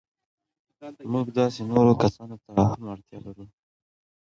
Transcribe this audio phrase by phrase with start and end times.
[1.11, 3.45] موږ داسې نورو کسانو ته هم اړتیا لرو.